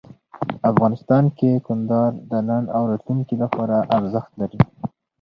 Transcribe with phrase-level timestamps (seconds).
[0.71, 4.59] افغانستان کې کندهار د نن او راتلونکي لپاره ارزښت لري.